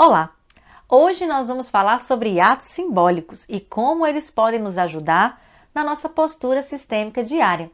Olá! 0.00 0.30
Hoje 0.88 1.26
nós 1.26 1.48
vamos 1.48 1.68
falar 1.68 2.02
sobre 2.02 2.38
atos 2.38 2.68
simbólicos 2.68 3.44
e 3.48 3.58
como 3.58 4.06
eles 4.06 4.30
podem 4.30 4.60
nos 4.60 4.78
ajudar 4.78 5.42
na 5.74 5.82
nossa 5.82 6.08
postura 6.08 6.62
sistêmica 6.62 7.24
diária. 7.24 7.68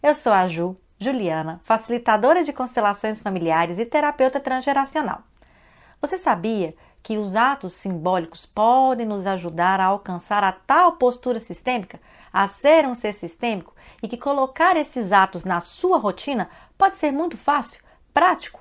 Eu 0.00 0.14
sou 0.14 0.32
a 0.32 0.46
Ju, 0.46 0.76
Juliana, 1.00 1.60
facilitadora 1.64 2.44
de 2.44 2.52
constelações 2.52 3.20
familiares 3.20 3.76
e 3.80 3.84
terapeuta 3.84 4.38
transgeracional. 4.38 5.22
Você 6.00 6.16
sabia 6.16 6.76
que 7.02 7.16
os 7.16 7.34
atos 7.34 7.72
simbólicos 7.72 8.44
podem 8.44 9.06
nos 9.06 9.26
ajudar 9.26 9.80
a 9.80 9.86
alcançar 9.86 10.44
a 10.44 10.52
tal 10.52 10.92
postura 10.92 11.40
sistêmica, 11.40 12.00
a 12.32 12.46
ser 12.48 12.86
um 12.86 12.94
ser 12.94 13.14
sistêmico, 13.14 13.74
e 14.02 14.08
que 14.08 14.16
colocar 14.16 14.76
esses 14.76 15.12
atos 15.12 15.44
na 15.44 15.60
sua 15.60 15.98
rotina 15.98 16.48
pode 16.76 16.96
ser 16.96 17.10
muito 17.10 17.36
fácil, 17.36 17.82
prático? 18.12 18.60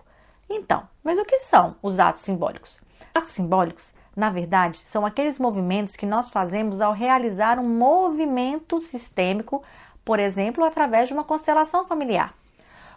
Então, 0.49 0.87
mas 1.03 1.17
o 1.17 1.25
que 1.25 1.39
são 1.39 1.75
os 1.81 1.99
atos 1.99 2.21
simbólicos? 2.21 2.79
Atos 3.13 3.31
simbólicos, 3.31 3.93
na 4.15 4.29
verdade, 4.29 4.79
são 4.85 5.05
aqueles 5.05 5.37
movimentos 5.37 5.95
que 5.95 6.05
nós 6.05 6.29
fazemos 6.29 6.81
ao 6.81 6.93
realizar 6.93 7.59
um 7.59 7.67
movimento 7.67 8.79
sistêmico, 8.79 9.63
por 10.03 10.19
exemplo, 10.19 10.63
através 10.63 11.07
de 11.07 11.13
uma 11.13 11.23
constelação 11.23 11.85
familiar. 11.85 12.33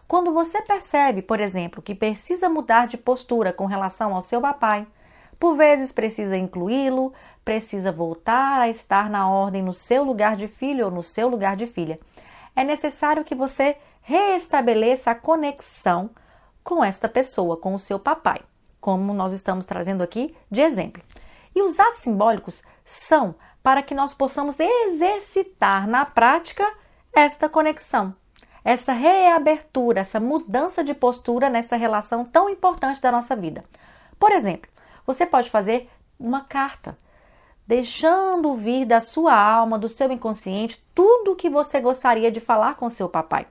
Quando 0.07 0.33
você 0.33 0.63
percebe, 0.63 1.23
por 1.23 1.41
exemplo, 1.41 1.83
que 1.83 1.95
precisa 1.95 2.49
mudar 2.49 2.87
de 2.87 2.97
postura 2.97 3.53
com 3.53 3.67
relação 3.67 4.15
ao 4.15 4.23
seu 4.23 4.41
papai, 4.41 4.87
por 5.41 5.57
vezes 5.57 5.91
precisa 5.91 6.37
incluí-lo, 6.37 7.15
precisa 7.43 7.91
voltar 7.91 8.61
a 8.61 8.69
estar 8.69 9.09
na 9.09 9.27
ordem 9.27 9.63
no 9.63 9.73
seu 9.73 10.05
lugar 10.05 10.37
de 10.37 10.47
filho 10.47 10.85
ou 10.85 10.91
no 10.91 11.03
seu 11.03 11.29
lugar 11.29 11.57
de 11.57 11.67
filha. 11.67 11.99
É 12.55 12.63
necessário 12.63 13.25
que 13.25 13.35
você 13.35 13.79
reestabeleça 14.03 15.11
a 15.11 15.15
conexão 15.15 16.11
com 16.63 16.85
esta 16.85 17.09
pessoa, 17.09 17.57
com 17.57 17.73
o 17.73 17.79
seu 17.79 17.99
papai, 17.99 18.43
como 18.81 19.15
nós 19.15 19.33
estamos 19.33 19.65
trazendo 19.65 20.03
aqui 20.03 20.37
de 20.51 20.61
exemplo. 20.61 21.03
E 21.55 21.63
os 21.63 21.81
atos 21.81 22.01
simbólicos 22.01 22.63
são 22.85 23.35
para 23.63 23.83
que 23.83 23.95
nós 23.95 24.13
possamos 24.13 24.59
exercitar 24.61 25.89
na 25.89 26.05
prática 26.05 26.71
esta 27.15 27.49
conexão, 27.49 28.15
essa 28.63 28.93
reabertura, 28.93 30.01
essa 30.01 30.21
mudança 30.21 30.85
de 30.85 30.93
postura 30.93 31.49
nessa 31.49 31.77
relação 31.77 32.27
tão 32.27 32.51
importante 32.51 33.01
da 33.01 33.11
nossa 33.11 33.35
vida. 33.35 33.65
Por 34.19 34.33
exemplo, 34.33 34.71
você 35.13 35.27
pode 35.27 35.51
fazer 35.51 35.91
uma 36.19 36.43
carta, 36.43 36.97
deixando 37.67 38.55
vir 38.55 38.85
da 38.85 39.01
sua 39.01 39.35
alma, 39.35 39.79
do 39.79 39.89
seu 39.89 40.11
inconsciente, 40.13 40.83
tudo 40.95 41.33
o 41.33 41.37
que 41.37 41.51
você 41.51 41.81
gostaria 41.81 42.31
de 42.31 42.39
falar 42.39 42.77
com 42.77 42.89
seu 42.89 43.09
papai. 43.09 43.47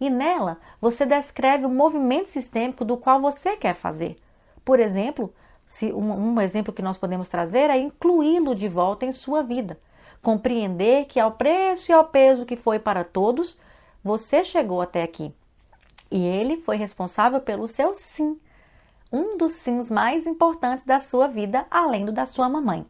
E 0.00 0.08
nela 0.08 0.58
você 0.80 1.04
descreve 1.04 1.66
o 1.66 1.70
movimento 1.70 2.28
sistêmico 2.28 2.84
do 2.84 2.96
qual 2.96 3.20
você 3.20 3.56
quer 3.56 3.74
fazer. 3.74 4.16
Por 4.64 4.78
exemplo, 4.78 5.32
se 5.66 5.92
um, 5.92 6.34
um 6.34 6.40
exemplo 6.40 6.72
que 6.72 6.82
nós 6.82 6.98
podemos 6.98 7.26
trazer 7.26 7.68
é 7.68 7.78
incluí-lo 7.78 8.54
de 8.54 8.68
volta 8.68 9.04
em 9.04 9.12
sua 9.12 9.42
vida. 9.42 9.78
Compreender 10.20 11.06
que 11.06 11.18
ao 11.18 11.32
preço 11.32 11.90
e 11.90 11.94
ao 11.94 12.04
peso 12.04 12.46
que 12.46 12.56
foi 12.56 12.78
para 12.78 13.04
todos, 13.04 13.58
você 14.04 14.44
chegou 14.44 14.80
até 14.80 15.02
aqui. 15.02 15.34
E 16.10 16.24
ele 16.24 16.58
foi 16.58 16.76
responsável 16.76 17.40
pelo 17.40 17.66
seu 17.66 17.92
sim 17.92 18.38
um 19.12 19.36
dos 19.36 19.52
sims 19.52 19.90
mais 19.90 20.26
importantes 20.26 20.84
da 20.84 20.98
sua 20.98 21.28
vida, 21.28 21.66
além 21.70 22.06
do 22.06 22.12
da 22.12 22.24
sua 22.24 22.48
mamãe. 22.48 22.86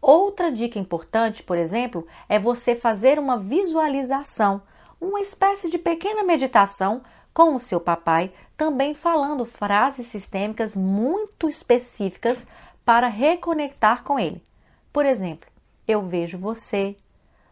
Outra 0.00 0.50
dica 0.50 0.80
importante, 0.80 1.42
por 1.44 1.56
exemplo, 1.56 2.04
é 2.28 2.38
você 2.38 2.74
fazer 2.74 3.18
uma 3.20 3.38
visualização, 3.38 4.60
uma 5.00 5.20
espécie 5.20 5.70
de 5.70 5.78
pequena 5.78 6.24
meditação 6.24 7.02
com 7.32 7.54
o 7.54 7.58
seu 7.60 7.80
papai, 7.80 8.32
também 8.56 8.94
falando 8.94 9.46
frases 9.46 10.08
sistêmicas 10.08 10.74
muito 10.74 11.48
específicas 11.48 12.44
para 12.84 13.06
reconectar 13.06 14.02
com 14.02 14.18
ele. 14.18 14.44
Por 14.92 15.06
exemplo, 15.06 15.48
eu 15.86 16.02
vejo 16.02 16.36
você, 16.36 16.96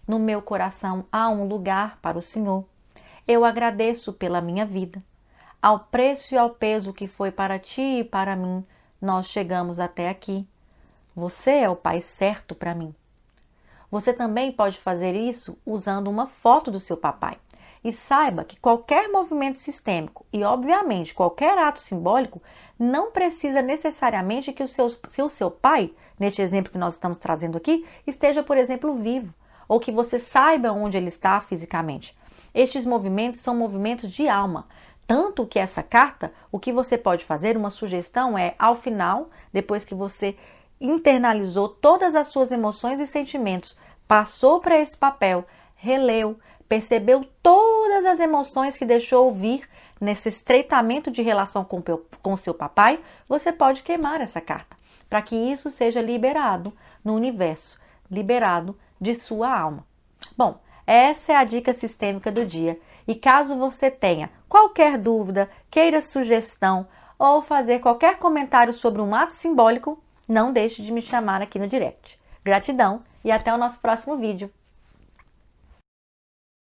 no 0.07 0.19
meu 0.19 0.43
coração 0.43 1.07
há 1.13 1.29
um 1.29 1.47
lugar 1.47 1.99
para 2.03 2.19
o 2.19 2.23
Senhor. 2.23 2.65
Eu 3.29 3.45
agradeço 3.45 4.13
pela 4.13 4.41
minha 4.41 4.67
vida. 4.67 5.01
Ao 5.63 5.79
preço 5.79 6.35
e 6.35 6.39
ao 6.39 6.49
peso 6.49 6.91
que 6.91 7.07
foi 7.07 7.31
para 7.31 7.59
ti 7.59 7.83
e 7.83 8.05
para 8.05 8.35
mim, 8.35 8.65
nós 8.99 9.27
chegamos 9.27 9.79
até 9.79 10.09
aqui. 10.09 10.49
Você 11.15 11.51
é 11.51 11.69
o 11.69 11.77
pai 11.77 12.01
certo 12.01 12.55
para 12.55 12.75
mim. 12.75 12.95
Você 13.91 14.15
também 14.15 14.51
pode 14.51 14.79
fazer 14.79 15.15
isso 15.15 15.59
usando 15.67 16.09
uma 16.09 16.27
foto 16.27 16.71
do 16.71 16.79
seu 16.79 16.97
papai. 16.97 17.37
E 17.85 17.93
saiba 17.93 18.43
que 18.43 18.59
qualquer 18.59 19.11
movimento 19.11 19.59
sistêmico 19.59 20.25
e, 20.33 20.43
obviamente, 20.43 21.13
qualquer 21.13 21.59
ato 21.59 21.81
simbólico 21.81 22.43
não 22.79 23.11
precisa 23.11 23.61
necessariamente 23.61 24.55
que 24.55 24.63
o 24.63 24.67
seu, 24.67 24.89
se 24.89 25.21
o 25.21 25.29
seu 25.29 25.51
pai, 25.51 25.93
neste 26.19 26.41
exemplo 26.41 26.73
que 26.73 26.79
nós 26.79 26.95
estamos 26.95 27.19
trazendo 27.19 27.59
aqui, 27.59 27.87
esteja, 28.07 28.43
por 28.43 28.57
exemplo, 28.57 28.95
vivo, 28.95 29.35
ou 29.69 29.79
que 29.79 29.93
você 29.93 30.19
saiba 30.19 30.73
onde 30.73 30.97
ele 30.97 31.09
está 31.09 31.39
fisicamente. 31.39 32.17
Estes 32.55 32.85
movimentos 32.85 33.41
são 33.41 33.55
movimentos 33.55 34.11
de 34.11 34.29
alma, 34.29 34.67
tanto 35.11 35.45
que 35.45 35.59
essa 35.59 35.83
carta, 35.83 36.33
o 36.53 36.61
que 36.61 36.73
você 36.73 36.97
pode 36.97 37.25
fazer, 37.25 37.57
uma 37.57 37.71
sugestão 37.71 38.39
é, 38.39 38.55
ao 38.57 38.77
final, 38.77 39.29
depois 39.53 39.83
que 39.83 39.93
você 39.93 40.37
internalizou 40.81 41.69
todas 41.69 42.15
as 42.15 42.29
suas 42.29 42.53
emoções 42.53 43.01
e 43.01 43.07
sentimentos, 43.09 43.77
passou 44.07 44.61
para 44.61 44.79
esse 44.79 44.97
papel, 44.97 45.45
releu, 45.75 46.39
percebeu 46.69 47.27
todas 47.43 48.05
as 48.05 48.21
emoções 48.21 48.77
que 48.77 48.85
deixou 48.85 49.35
vir 49.35 49.69
nesse 50.01 50.29
estreitamento 50.29 51.11
de 51.11 51.23
relação 51.23 51.65
com, 51.65 51.83
com 52.23 52.37
seu 52.37 52.55
papai, 52.55 53.01
você 53.29 53.51
pode 53.51 53.83
queimar 53.83 54.21
essa 54.21 54.41
carta, 54.41 54.77
para 55.09 55.21
que 55.21 55.35
isso 55.35 55.73
seja 55.73 56.01
liberado 56.01 56.73
no 57.05 57.17
universo, 57.17 57.81
liberado 58.09 58.79
de 59.01 59.17
sua 59.17 59.59
alma. 59.59 59.85
Bom, 60.39 60.61
essa 60.87 61.33
é 61.33 61.37
a 61.37 61.43
dica 61.43 61.73
sistêmica 61.73 62.31
do 62.31 62.47
dia. 62.47 62.79
E 63.07 63.15
caso 63.15 63.57
você 63.57 63.91
tenha 63.91 64.31
qualquer 64.49 64.99
dúvida, 64.99 65.49
queira 65.71 66.01
sugestão 66.03 66.87
ou 67.19 67.43
fazer 67.43 67.81
qualquer 67.81 68.19
comentário 68.19 68.73
sobre 68.73 69.03
um 69.03 69.15
ato 69.15 69.33
simbólico, 69.33 70.03
não 70.27 70.53
deixe 70.53 70.83
de 70.83 70.93
me 70.93 71.03
chamar 71.03 71.43
aqui 71.43 71.59
no 71.59 71.67
direct. 71.67 72.19
Gratidão 72.43 73.03
e 73.25 73.31
até 73.31 73.53
o 73.53 73.59
nosso 73.59 73.79
próximo 73.81 74.17
vídeo. 74.17 74.51